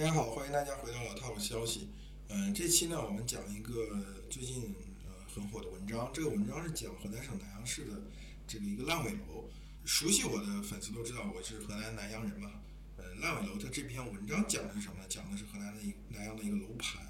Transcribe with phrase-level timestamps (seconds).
[0.00, 1.90] 大家好，欢迎大家回到老套的消息。
[2.28, 6.10] 嗯，这期呢，我们讲一个最近呃很火的文章。
[6.14, 8.00] 这个文章是讲河南省南阳市的
[8.46, 9.50] 这个一个烂尾楼。
[9.84, 12.50] 熟悉我的粉丝都知道，我是河南南阳人嘛。
[12.96, 15.04] 呃，烂尾楼它这篇文章讲的是什么呢？
[15.06, 17.06] 讲的是河南的一南阳的一个楼盘，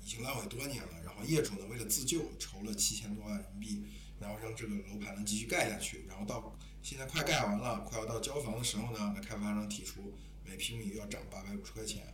[0.00, 1.02] 已经烂尾多年了。
[1.04, 3.84] 然后业主呢，为了自救，筹了七千多万人民币，
[4.20, 6.04] 然后让这个楼盘能继续盖下去。
[6.06, 12.06] 然后到现在快盖完了，快要到交房的时候呢，那开发商提出每平米要涨八百五十块钱。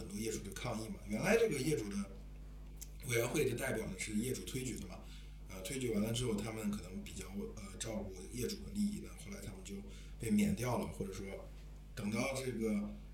[0.00, 1.96] 很多业主就抗议嘛，原来这个业主的
[3.08, 5.00] 委员会的代表呢是业主推举的嘛，
[5.50, 9.74] 呃，推举完了之后，他们可能比较呃照顾业主的利益呢，后来他们就
[10.18, 11.26] 被免掉了，或者说
[11.94, 12.70] 等到这个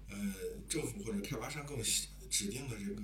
[0.09, 0.35] 呃
[0.69, 1.77] 政府或者开发商更
[2.31, 3.03] 指定的这个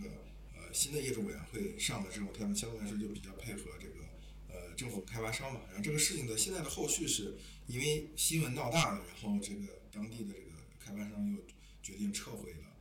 [0.55, 4.05] 呃新的业主委员会上了之后，他们相对来说就比较配合这个
[4.49, 11.43] 呃政府开发商嘛，然后这个事情的现在的后续是因为新闻闹大了，然后这个当地的这个开发商又
[11.83, 12.72] 决定撤回了。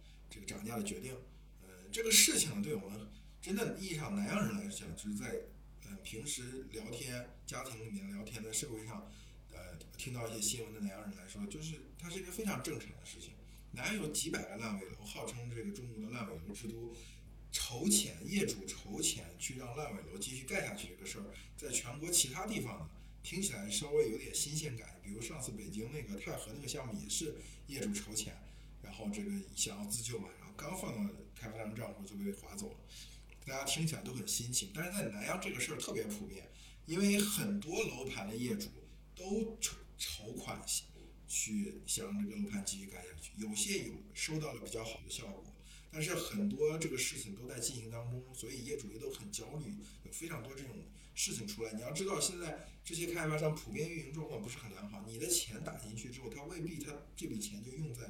[0.46, 1.16] 涨价的决定，
[1.62, 3.08] 呃，这个事情呢，对我们
[3.42, 5.42] 真的意义上南阳人来讲，就是在
[5.86, 9.12] 呃平时聊天、家庭里面聊天的社会上，
[9.52, 13.34] 呃，听到一些新闻的南阳人来说，就是它是一个非常正常的事情。
[13.72, 16.94] 南阳有几百个烂尾楼，号称这个中国的烂尾楼之都，
[17.52, 22.90] 筹钱，业主筹钱去让烂尾楼继续盖下去这个事儿，在全国其他地方呢，
[23.24, 25.00] 听起来稍微有点新鲜感。
[25.04, 27.36] 比如上次北京那个太和那个项目，也是
[27.68, 28.38] 业主筹钱。
[28.82, 32.78] 然后这个想要自救嘛，然后刚放到开发商账户就被划走了，
[33.46, 34.72] 大家听起来都很新奇。
[34.74, 36.50] 但是在南阳这个事儿特别普遍，
[36.86, 38.70] 因为很多楼盘的业主
[39.16, 40.62] 都筹筹款
[41.28, 45.46] 去想让这个楼盘继续干下去，有些有收到了比较好的效果，
[45.92, 49.74] 但是很多这个事情都在进行当中，所以业主也都很焦虑，
[50.04, 50.76] 有非常多这种
[51.16, 51.72] 事情出来。
[51.74, 58.02] 你要知道，现在这些开发商普遍运营状况不是很良好，你的钱打进去之后，他未必他这笔钱就用在。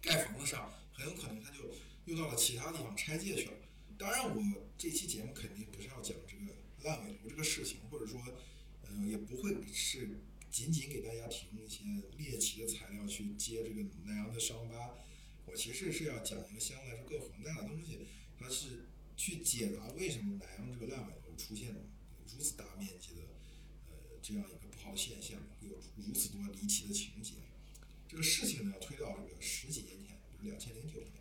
[0.00, 3.52] 盖房子上很有可能他就又到了其他地方拆借去了。
[3.98, 4.42] 当然，我
[4.78, 6.54] 这期节目肯定不是要讲这个
[6.84, 8.22] 烂尾楼这个事情，或者说，
[8.88, 10.20] 嗯，也不会是
[10.50, 11.82] 仅仅给大家提供一些
[12.16, 14.94] 猎奇的材料去揭这个南阳的伤疤。
[15.46, 18.06] 我其实是要讲一个相对来说更宏大的东西，
[18.38, 21.74] 它是去解答为什么南阳这个烂尾楼出现
[22.32, 23.22] 如此大面积的
[23.90, 27.32] 呃这样一个不好现象，有如此多离奇的情节。
[28.08, 31.12] 这个事情呢，要推到这个十几年前，就是两千零九年。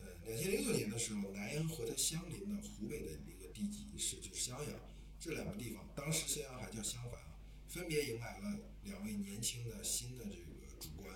[0.00, 4.80] 呃，两千零九年的时候，南阳和它相邻的湖北的一个地级市就是襄阳，
[5.20, 7.36] 这两个地方，当时襄阳还叫襄樊啊，
[7.68, 11.14] 分别迎来了两位年轻的新的这个主官。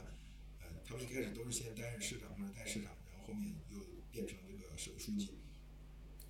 [0.61, 3.79] 呃，他们一开始都是先担任市长或者代市长，然后后面又
[4.13, 5.39] 变成这个省书记。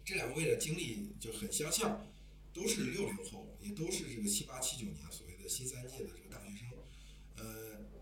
[0.04, 2.06] 这两位的经历就很相像，
[2.54, 6.68] 都是六零后，也都是这个七八七九年所谓的新三届的这个大学生。
[7.38, 7.97] 呃。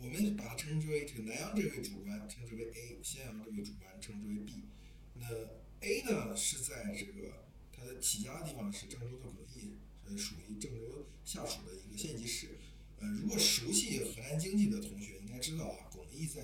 [0.00, 4.64] 我们把它称之为这个南阳这位主官称之为 A，襄阳这位主官称之为 B。
[5.14, 5.26] 那
[5.80, 9.76] A 呢是在这个它的起家的地方是郑州的巩义，
[10.06, 12.58] 呃，属于郑州下属的一个县级市。
[12.98, 16.42] 呃，如果熟悉河南经济的同学应该知道啊，巩义在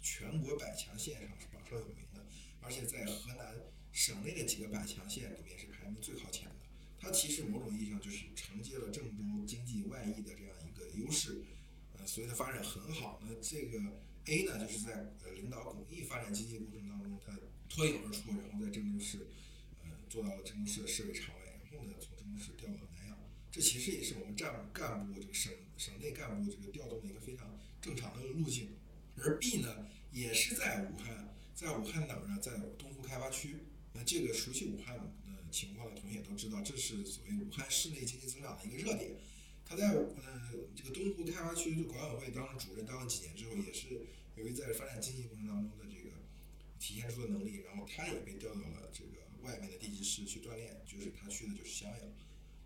[0.00, 2.26] 全国百强县上是榜上有名的，
[2.60, 3.56] 而且在河南
[3.92, 6.56] 省内的几个百强县里面是排名最靠前的。
[6.98, 11.42] 它其实某种意义上就是承接了郑州经济外溢的这样一个优势。
[12.06, 13.20] 所以它发展很好。
[13.22, 13.78] 那这个
[14.26, 14.92] A 呢，就是在
[15.24, 17.38] 呃领导巩义发展经济过程当中，他
[17.68, 19.26] 脱颖而出，然后在郑州市，
[19.82, 23.18] 呃做到了郑州市的市委常委，然后呢从郑州市调到南阳。
[23.50, 28.70] 这其实也是我们干干部这个省省内干部这个调动的一个非常正常的路径。
[29.16, 32.38] 而 B 呢，也是在武汉，在武汉哪儿呢？
[32.40, 33.56] 在东湖开发区。
[33.92, 39.12] 那这个熟悉武汉的情况的同学都知道，这是所谓武汉市内经济增长的一个热点。
[39.74, 40.06] 他在呃
[40.76, 46.14] 这个东湖开发区就管委会当主任，当了几年之后，也是由于在发展经济过程当中的这个
[46.78, 49.10] 体现出的能力，然后他也被调到了这个
[49.42, 51.98] 外面的地级市去锻炼，就是他去的就是襄阳。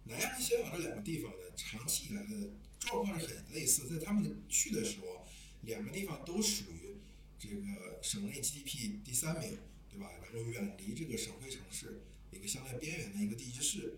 [0.05, 5.27] 南阳和襄阳这两个地方呢，长期以来的状况是很类似，在他们去的时候，
[5.63, 6.97] 两个地方都属于
[7.39, 9.57] 这个省内 GDP 第三名，
[9.91, 10.11] 对吧？
[10.23, 12.03] 然后远离这个省会城市，
[12.33, 13.97] 一个相对边缘的一个地级市。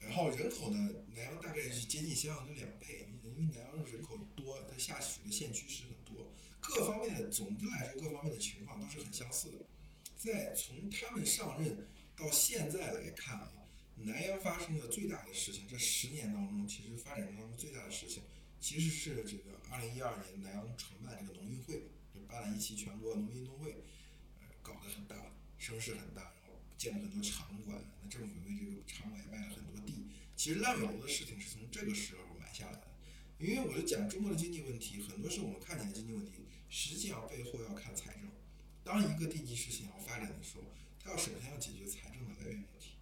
[0.00, 9.58] 然后人口呢，南阳大概是接近襄阳的两倍，因为南阳人口多，它下属的县区是很多，各方面的总的来说各方面的情况都是很相似的。
[10.16, 13.52] 在从他们上任到现在来看啊，
[13.96, 18.22] 南阳发生的最大的事情，这十年当中其实发展当中最大的事情，
[18.60, 23.70] 其实是这个二零一二年南阳承办这个农运会，就办了一期全国农民运动会，
[24.40, 25.16] 呃，搞得很大，
[25.56, 26.34] 声势很大。
[26.80, 30.06] 建了很多场馆，那政府为这个场馆也卖了很多地。
[30.34, 32.88] 其实烂尾楼的事情是从这个时候埋下来的。
[33.38, 36.32] 因为我就讲中国的经济问题，很多时候我们看起来经济问题，
[36.70, 38.30] 实际上背后要看财政。
[38.82, 40.64] 当一个地级市想要发展的时候，
[40.98, 42.92] 它要首先要解决财政的来源问题。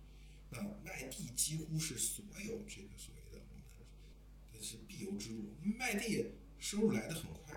[0.51, 3.63] 那卖地几乎是所有这个所谓的我们
[4.53, 7.48] 的是必由之路，因为卖地收入来的很快，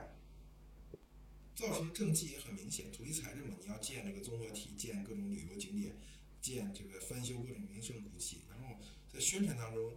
[1.61, 2.91] 造成政绩也很明显。
[2.91, 5.95] 土地财政嘛，你要建这个综合体，建各种旅游景点，
[6.41, 8.75] 建这个翻修各种名胜古迹，然后
[9.13, 9.93] 在宣传当中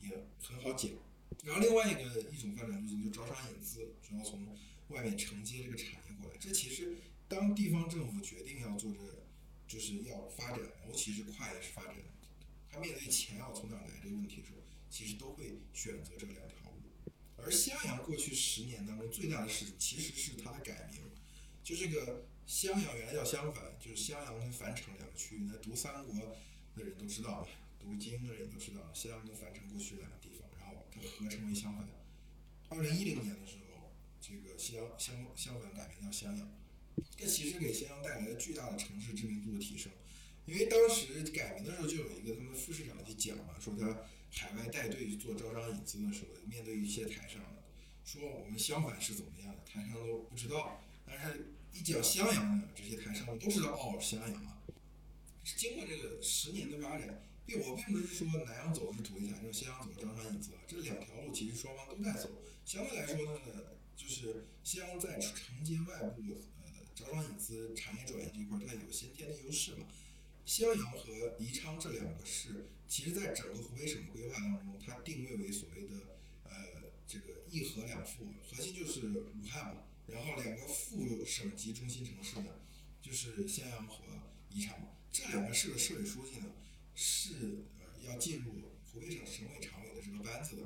[0.00, 0.10] 也
[0.40, 0.92] 很好讲。
[1.44, 4.56] 然后另外一个一种发展路径就招商引资，主要从
[4.90, 6.38] 外面承接这个产业过来。
[6.38, 9.26] 这其实当地方政府决定要做这，
[9.66, 11.96] 就是要发展，尤其是跨也是发展，
[12.70, 17.12] 他面对钱要从哪来这个问题的时候，其实都会选择这两条路。
[17.36, 21.02] 而襄阳过去十年当中最大的事情，其实是它的改名，
[21.68, 25.40] 就这个襄阳原来叫襄樊，就是襄阳跟樊城两个区域。
[25.52, 26.38] 那读三国
[26.74, 27.46] 的人都知道，
[27.78, 30.48] 读经的人都知道，襄阳跟樊城过去两个地方。
[30.58, 31.86] 然后它合称为襄樊。
[32.70, 36.50] 二零一零年的时候，这个襄襄襄樊改名叫襄阳，
[37.14, 39.92] 这其实给襄阳带来了巨大的城市知名度的提升。
[40.46, 47.62] 因为当时改名的时候，就有一个他们副市长去讲嘛，说他海外带队做招商引资的时候，面对一些台上的，
[48.06, 50.82] 说我们襄樊是怎么样的，台上都不知道。
[51.10, 54.62] 但是一讲襄阳，这些台上的都知道哦，襄阳啊。
[55.56, 57.22] 经过这个十年的发展。
[57.48, 62.28] 并我并不是说南阳走的是土地财政，襄阳走招商引资啊，这两条路其实双方都在走。
[62.66, 63.40] 相对来说呢，
[63.96, 66.20] 就是襄阳在承接外部
[66.60, 69.86] 呃招商引资、产业转移这块，它有先天的优势嘛。
[70.44, 76.50] 襄阳和宜昌这两个市，其实在整个湖北省规划当中，它定位为所谓的呃
[77.06, 82.50] 这个一核两副，核心就是武汉嘛，然后两个副省级中心城市呢，
[83.00, 84.04] 就是襄阳和
[84.50, 84.74] 宜昌。
[85.12, 86.46] 这两个市的市委书记呢。
[87.00, 90.62] 是呃要进入湖北省省委常委的这个班子的。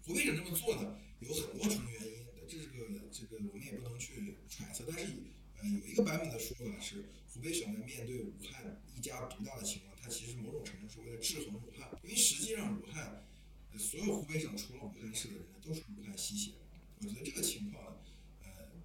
[0.00, 4.86] 湖北省这么做呢，有很多重原因，这是个这个我们也不能去揣测。
[4.88, 5.12] 但是
[5.60, 11.90] 呃有一个版本的说法是，湖北省在面对武汉一家独大的情况，它其实某种程度是为了制衡武汉。
[12.02, 13.26] 因为实际上武汉
[13.76, 16.52] 所有湖北省除了武汉市的人呢，都是武汉吸血。
[17.02, 18.00] 我觉得这个情况呢，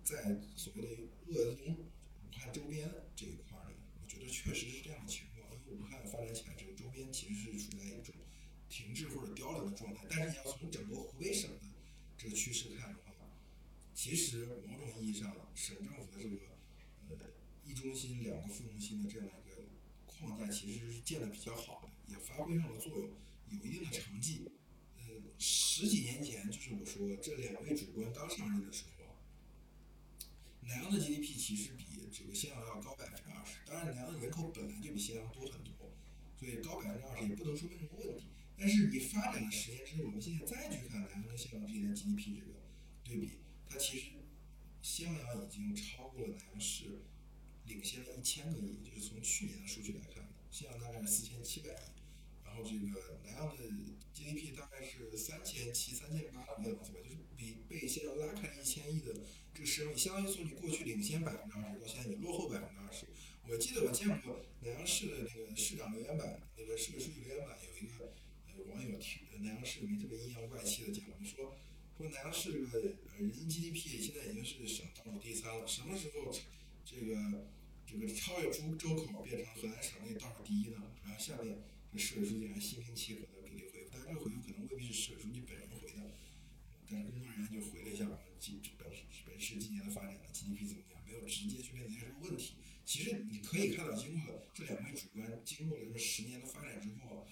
[0.04, 0.90] 在所谓的
[1.28, 5.50] 鄂东、武汉周边这一块呢，我觉得确实是这样的情况。
[5.66, 6.72] 因为武汉发展起来之后。
[6.94, 8.14] 边其实是处在一种
[8.68, 11.60] 停滞或者凋零的状态，但是你要从整个湖北省的
[12.18, 13.14] 这个趋势看的话，
[13.96, 16.36] 其实某种意义上，省政府的这个
[17.10, 17.16] 呃
[17.66, 19.64] 一中心两个副中心的这样一个
[20.06, 23.10] 框架，其实是建的比较好的，也发挥上了作用，
[23.50, 24.52] 有一定的成绩。
[24.98, 25.04] 呃，
[25.40, 29.01] 十几年前，就是我说这两位主官刚上任的时候，
[30.62, 35.72] 南阳的 GDP 其实比这个襄阳要高百分之二十，当然南阳的人口本来就比襄阳多很多。
[36.38, 38.26] 所以高百分之二十也不能说明什么问题，
[38.58, 42.58] 但是你发展了十年之后，我们现在再去看南阳跟襄阳之间的 GDP 这个
[43.04, 43.38] 对比，
[43.70, 44.06] 它其实
[44.82, 47.04] 襄阳已经超过了南阳市，
[47.66, 52.01] 领先了一千个亿，就是从去年的数据来看，襄阳大概是四千七百亿，
[52.52, 53.64] 然后这个南阳的
[54.14, 59.16] GDP 大概是三千七、三千八的样子吧，就是比被现在拉开了一千亿的
[59.54, 63.08] 这个升位，相当于从你过去领先百分之二十，到现在你落后百分之二十。
[63.48, 68.14] 我记得我见过南阳市的那个市长留言板，那个市委书记留言板有一个
[68.48, 71.56] 呃网友提，南阳市里面特别阴阳怪气的讲，说
[71.98, 72.80] 说南阳市这个
[73.18, 76.32] 人均 GDP 现在已经是省倒数第三了，什么时候
[76.86, 77.48] 这个
[77.88, 80.78] 这个超越出周口变成河南省内倒数第一呢？
[81.04, 81.58] 然后下面
[81.98, 86.12] 市委书记还心平气和的给你回复，但是这个回复可能未必是市委书记本人回的，
[86.90, 88.88] 但是工作人员就回了一下我们今本
[89.26, 92.56] 本市今年的发展的 GDP 怎么样，没有直接去面对这个问题。
[92.84, 97.28] 其实你可以看到，经过这两位主官经过了这十年的发展之后，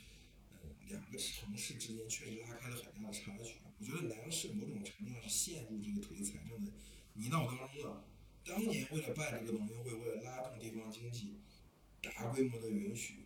[0.52, 3.56] 嗯，两个城市之间确实拉开了很大的差距。
[3.80, 6.72] 我觉得南阳市某种程度上是陷入这个土地财政的
[7.14, 8.06] 泥淖当中了。
[8.46, 11.40] 当年为了办这个农运会，为了拉动地方经济，
[12.02, 13.26] 大规模的允许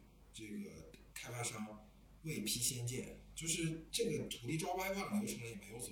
[1.44, 1.86] 商
[2.24, 5.90] 未批先建，就是这个土地招拍挂流程也没有走，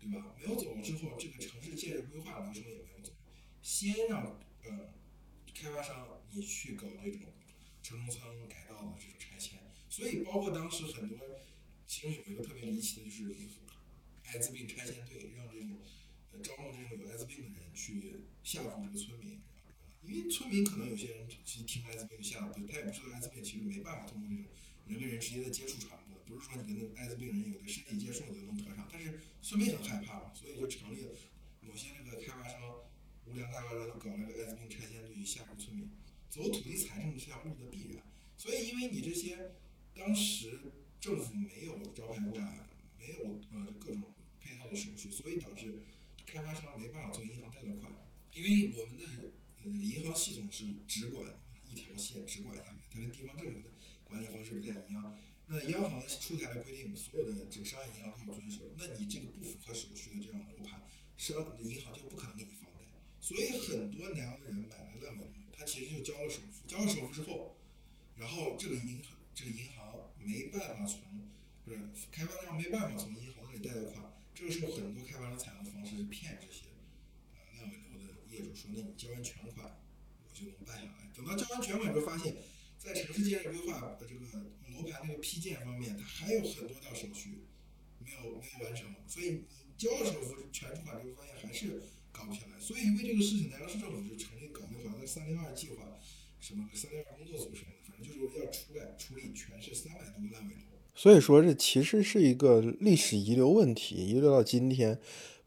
[0.00, 0.34] 对吧？
[0.38, 3.12] 没有走了之后，这个城市建设规划流程也没有走，
[3.62, 4.94] 先让呃。
[5.60, 7.22] 开发商，你去搞这种
[7.82, 11.18] 城中村改造的这种拆迁，所以包括当时很多，
[11.84, 13.34] 其中有一个特别离奇的，就是
[14.22, 15.80] 艾滋病拆迁队，让这种
[16.30, 19.40] 呃招募这种有艾滋病的人去吓唬这个村民，
[20.04, 24.44] 因为村民可能有些人其实听艾滋病吓唬，他也不知道艾滋病其实没办法通过这种
[24.88, 31.10] 人跟人直接的接触传播，不是说你跟那艾滋病人有的身体接触你就能得上，但是村民很害怕嘛，所以就成立了
[31.60, 32.60] 某些那个开发商。
[33.26, 35.90] 无良大人搞那个艾滋病拆迁队吓唬村民，
[36.30, 38.02] 走土地财政这条路的必然。
[38.38, 39.52] 所以，因为你这些
[39.94, 40.58] 当时
[40.98, 42.40] 政府没有招牌挂，
[42.98, 44.02] 没有呃各种
[44.40, 45.82] 配套的手续，所以导致
[46.24, 47.92] 开发商没办法做银行贷的款。
[48.32, 49.04] 因为我们的
[49.62, 51.30] 呃银行系统是直管
[51.68, 53.68] 一条线直管下来，它跟地方政府的
[54.08, 55.16] 管理方式不太一样。
[55.46, 58.62] 那央行出台的规定，所有的这个商业银行都要遵守。
[58.76, 60.82] 那你这个不符合手续的这样楼盘，
[61.16, 62.78] 商银行就不可能给你放贷。
[63.20, 67.56] 所以很多南阳人买了烂尾楼，他其实就交了首付，交了首付之后，
[68.16, 71.00] 然后这个银行这个银行没办法从
[71.64, 71.78] 不是
[72.12, 76.64] 开发商没办法从银行那里贷到款，这个时候很多开发商采用的方式是骗这些
[77.32, 79.80] 呃烂尾楼的业主说，那你交完全款，
[80.22, 81.10] 我就能办下来。
[81.16, 82.36] 等到交完全款之后，发现，
[82.78, 84.20] 在城市建设规划的这个
[84.72, 87.42] 楼盘这个批建方面，它还有很多道手续
[87.98, 89.44] 没有没有完成，所以你
[89.76, 91.82] 交了首付全款之后，发现还是
[92.12, 92.58] 搞不下来。
[92.60, 95.98] 所以因为这个事情，南阳市政府就成立搞那好像三零二计划，
[96.40, 100.60] 什么三零二工作组什么的，反正就是要出来处理全市三百多个烂尾楼。
[100.94, 104.98] 所以说，这其实是一个历史遗留问题，遗留到今天。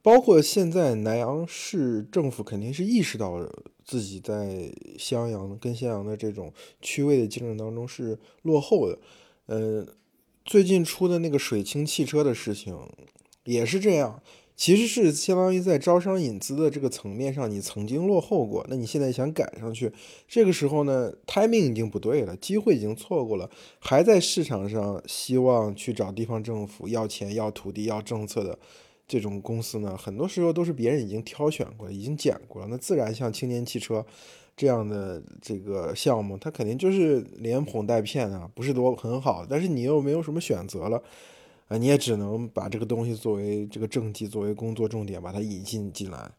[0.03, 3.37] 包括现在南阳市政府肯定是意识到
[3.83, 8.99] 自己在襄阳跟襄阳的这种区位的竞争当中是落后的。
[9.47, 9.85] 呃，
[10.45, 12.77] 最近出的那个水清汽车的事情
[13.43, 14.21] 也是这样，
[14.55, 19.91] 其实是相当于在招商引资的这个层面上，你曾经落后过，那你现在想赶上去，
[20.27, 28.57] 这个时候呢，timing 已经不对了，机会已经错过了，还在市场上希望去找地方政府要钱、要土地、要政策的。
[29.11, 32.67] 这种公司呢，很多时候都是别人已经挑选过、已经捡过了。
[32.69, 34.05] 那自然像青年汽车
[34.55, 39.45] 这样的这个项目，它肯定就是连哄带骗啊，不是多很好。
[39.49, 41.03] 但是你又没有什么选择了
[41.67, 46.31] 啊，你也只能把这个东西作为这个政绩、作为工作重点，把它引进进来。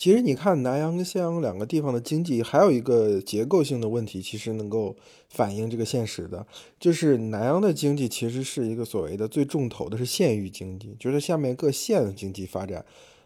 [0.00, 4.96] 其实你看南阳跟襄阳两个地方的经济，还有一个结构性的问题，其实能够
[5.28, 6.46] 反映这个现实的，
[6.78, 12.82] 就是南阳的经济其实是一个所谓的最重头的是县域经济，就是下面各县的经济发展，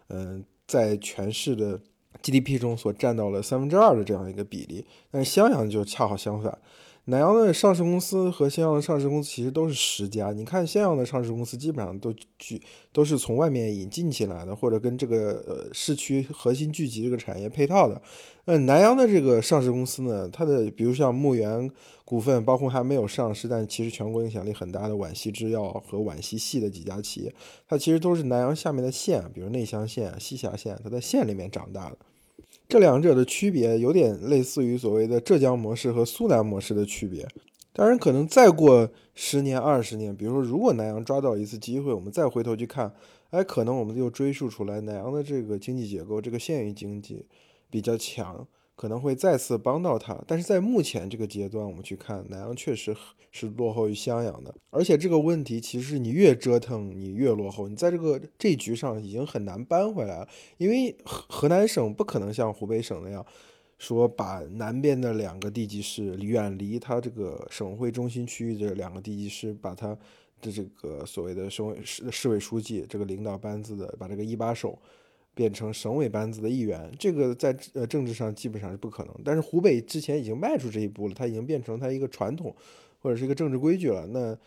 [0.09, 1.79] 嗯，在全市的
[2.21, 6.59] GDP 中所占到了三分之二的这样一个比例，但是襄阳就恰好相反。
[7.07, 10.33] 南阳的上市公司和襄阳的上市公司其实都是十家。
[10.33, 18.01] 你看襄阳的上市公司基本上都聚都是从外面引进起来的，或者跟这个呃市区核心聚集这个产业配套的。
[18.47, 21.71] 嗯，南阳的这个上市公司呢，它的比如像牧原
[22.07, 27.35] 股份，包括还没有上市，但其实全国影响力很大的皖西制药和皖西系的几家企业，
[27.69, 31.99] 它其实都是南阳下面的县，比如内乡县、西峡县，它在县里面长大的。
[32.69, 37.29] 这两者的区别有点类似于所谓的浙江模式和苏南模式的区别。
[37.73, 42.93] 当然，可能再过十年、二十年，比如说，如果南阳抓到一次机会，我们再回头去看，
[43.31, 47.27] 哎，可能我们又追溯出来南阳的这个经济结构，这个县域经济
[47.69, 48.47] 比较强。
[48.77, 52.95] 可能会再次帮到他，但是在目前这个阶段，我们去看南阳确实
[53.31, 60.29] 是落后于襄阳的，而且这个问题其实你越折腾你越落后，你在这个这局上已经很难扳回来了，
[60.59, 63.25] 因为河河南省不可能像湖北省那样，
[63.79, 69.97] 说把南边的两个地级市远离它这个省会中心区域的两个地级市，把它
[70.41, 74.77] 的这个所谓的省委市市委书记这个领导班子的把这个一把手。
[75.35, 79.15] 变成省委班子的一员，这个在呃政治上基本上是不可能。
[79.25, 82.55] 但是湖北之前已经迈出这一步了，它已经变成它一个传统
[83.01, 84.07] 或者是一个政治规矩了。
[84.07, 84.39] 那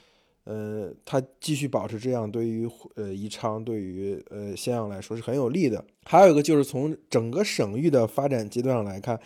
[0.45, 2.65] 呃，它继续保持这样，对于
[2.95, 5.83] 呃宜昌、对于呃襄阳来说是很有利的。
[6.05, 9.19] 还有一个就是从整个省域的发展阶段上来看，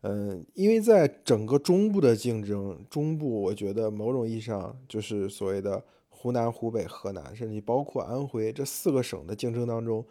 [0.00, 10.04] 嗯，因为在整个中部的竞争，中部我觉得某种意义上就是所谓的湖南、湖北、河南，甚至包括安徽这四个省的竞争当中。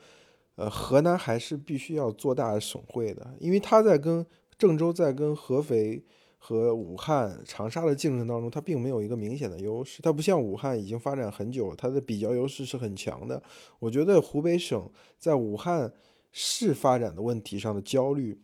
[0.56, 4.26] 呃，河南还是必须要做大省会的，因为他在跟
[4.58, 6.04] 郑州在跟合肥
[6.38, 10.02] 和武汉、长沙的竞争当中，它并没有一个明显的优势。
[10.02, 13.42] 它不像武汉已经发展很久，它的比较优势是很强的。
[13.80, 15.92] 我觉得湖北省在武汉
[16.32, 18.40] 市发展的问题上的焦虑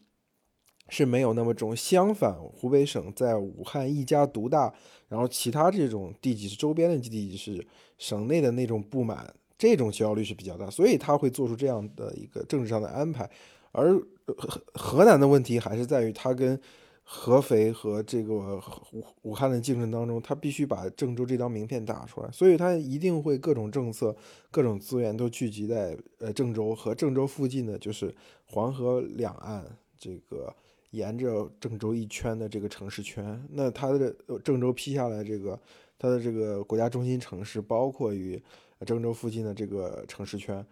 [0.89, 4.73] 是没有那么重，相反，湖北省在武汉一家独大，
[5.07, 7.65] 然后其他这种地级市周边的地级市
[7.97, 9.33] 省内的那种不满。
[9.61, 13.29] 这种焦虑是比较大，所以他会做出这样的一个政治上的安排。
[13.71, 13.93] 而
[14.25, 16.59] 河河南的问题还是在于，他跟
[17.03, 18.59] 合肥和这个
[18.91, 24.15] 武武汉的竞争当中，他必须把郑州这张名片打出来，所以他一定会各种政策、
[24.49, 28.11] 各种资源都聚集在呃郑州和郑州附近的，就是
[28.45, 29.63] 黄河两岸
[29.99, 30.51] 这个
[30.89, 33.39] 沿着郑州一圈的这个城市圈。
[33.51, 34.11] 那他的
[34.43, 35.59] 郑州批下来这个，
[35.99, 38.41] 他的这个国家中心城市，包括于。
[38.85, 40.65] 郑州附近的这个城市圈，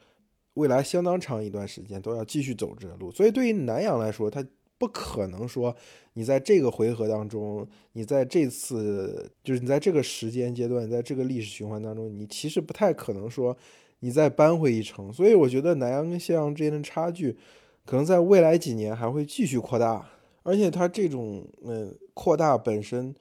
[0.55, 4.45] 未来相当长一段时间都要继续走这个路，所以对于南阳来说，它
[4.77, 5.75] 不可能说
[6.13, 13.55] 你在这个回合当中，你在这次就是你在这个时间阶段，在这个历史循环当中，你其实不太可能说
[13.99, 15.11] 你再扳回一城。
[15.11, 17.37] 所以我觉得南阳跟襄阳之间的差距，
[17.85, 20.09] 可能在未来几年还会继续扩大。
[20.43, 23.13] 而且它这种嗯扩大本身，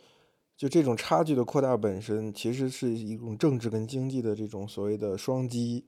[0.58, 5.86] 就这种差距的扩大本身，其实是一种政治跟经济的这种所谓的双击。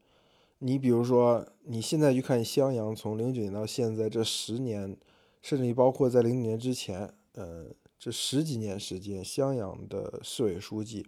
[0.60, 4.96] 你比如说，你现在去看襄阳，从零九年到现在这十年，
[5.42, 7.66] 甚至于包括在零九年之前，呃，
[7.98, 11.04] 这十几年时间，襄阳的市委书记，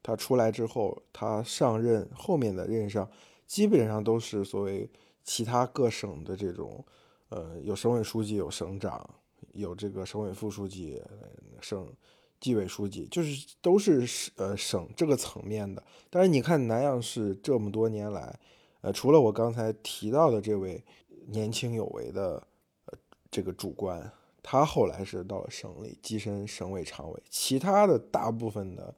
[0.00, 3.10] 他出来之后，他上任后面的任上，
[3.48, 4.88] 基本上都是所谓
[5.24, 6.84] 其他各省的这种，
[7.30, 9.10] 呃，有省委书记，有省长，
[9.54, 11.02] 有这个省委副书记，
[11.60, 11.92] 省
[12.42, 14.06] 纪委书记，就是都是
[14.36, 15.82] 呃省这个层面的。
[16.10, 18.38] 但是你看南阳市这么多年来。
[18.84, 20.82] 呃，除了我刚才提到的这位
[21.28, 22.42] 年轻有为的
[22.86, 22.98] 呃
[23.30, 24.10] 这个主官，
[24.42, 28.92] 他后来是到了省里跻身省委常委，其他的大部分的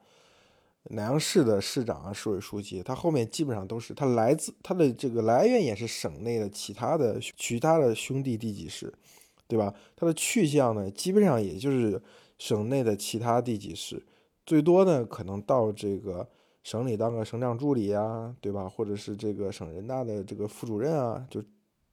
[0.85, 8.91] 南阳市的市长啊、市委书记，他后面基本上都是他来自他的这个来源也是省内的其他的其他的兄弟地级市，
[9.47, 9.75] 对吧？
[9.95, 12.01] 他的去向呢，基本上也就是
[12.39, 14.03] 省内的其他地级市，
[14.45, 16.29] 最多呢可能到这个。
[16.65, 18.67] 省里当个省长助理啊，对吧？
[18.67, 21.45] 或者是这个省人大的这个副主任啊，就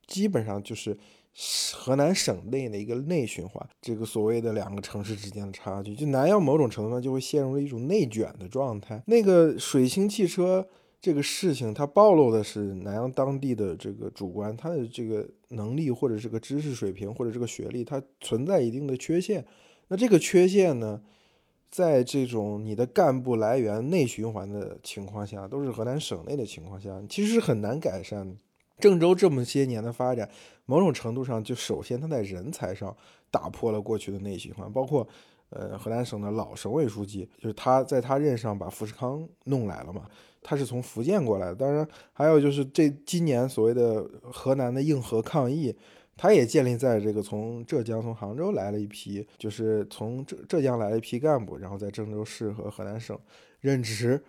[0.08, 0.98] 基本上就是
[1.74, 3.70] 河南省内的一个内循环。
[3.82, 9.04] 这个所谓的两个城市之间的差距，就南阳某种程度上就会陷入了一种内卷的状态。
[9.08, 10.66] 那个水星汽车
[11.02, 19.46] 这个事情，它暴露的是南阳当地的这个主观，他的这个能力或者这个知识水平或者这个学历，它存在一定的缺陷。
[19.92, 21.02] 那这个缺陷呢？
[21.70, 28.36] 在这种你的干部来源内循环的情况下，都是河南省内的情况下，其实是很难改善的。
[28.80, 30.30] 郑州这么些年的发展，
[30.66, 32.96] 某种程度上就首先它在人才上
[33.30, 35.06] 打破了过去的内循环，包括
[35.50, 40.10] 呃河南省的老省委书记，就是他在他任上把富士康弄来了嘛，
[40.42, 41.56] 他是从福建过来的。
[41.56, 45.76] 当然还有就是这今年所谓的河南的硬核抗疫。
[46.18, 53.18] 他也建立在这个从浙江、从杭州来了一批，就是从浙浙江来了一批干部，然后在郑州市和河南省
[53.60, 54.22] 任职。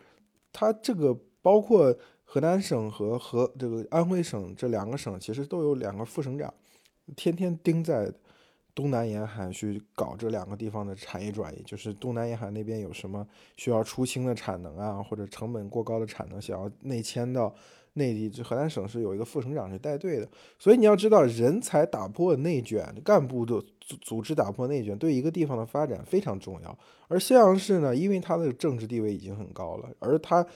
[0.52, 6.54] 他这个包括河南省和和这个安徽省这两个省，其实都有两个副省长，
[7.14, 8.11] 天天盯在
[8.74, 11.62] 东南沿海去搞这两个地方的产业转移。
[11.66, 17.54] 就是东南沿海那边有什么需要出清的产能啊，或者成本过高的产能，想要内迁到。
[17.94, 20.28] 内地这河南省是有一个副省长是带队的，
[20.59, 26.78] 所以你要知道，人才打破内卷，干部的组组织打破内卷，对一个地方的发展非常重要。
[27.09, 30.46] 而襄阳市呢，因为它的政治地位已经很高了，而它，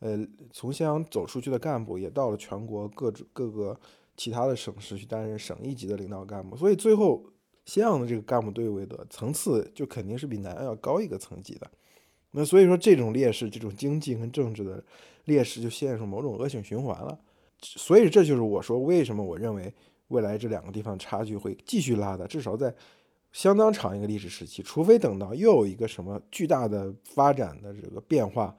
[0.00, 0.18] 呃，
[0.50, 3.78] 从襄阳走出去的干部也到了全国各各个
[4.16, 7.24] 其他的省市去担任省一级的领导干部，所以最后
[7.64, 11.70] 襄阳的这个干部队伍的层次就肯定是比南阳要高一个层级的。
[12.34, 14.82] 那所以说，这种劣势，这种经济跟政治的
[15.26, 17.18] 劣势，就陷入某种恶性循环了。
[17.60, 19.72] 所以这就是我说，为什么我认为
[20.08, 22.74] 未来这两个地方差距会继续拉大，至少在
[23.32, 28.56] 相当长一个历史时期，除非等到又有一个什么巨大的发展的这个变化，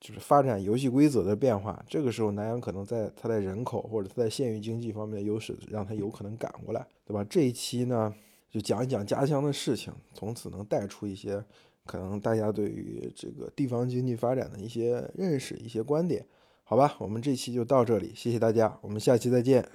[0.00, 7.26] 就是发展游戏规则的变化，这个时候南阳可能在它在人口或者它在县域经济方面的优势，让它有可能赶过来，对吧？
[7.28, 8.14] 这一期呢，
[8.50, 11.44] 就讲一讲家乡的事情，从此能带出一些。
[11.90, 16.24] 可能大家对于这个地方经济发展的一些认识、一些观点，
[16.62, 19.68] 好吧，我们这期就到这里，谢谢大家，我们下期再见。